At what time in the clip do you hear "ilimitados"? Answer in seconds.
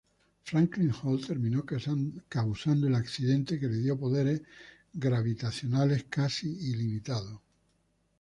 6.71-7.39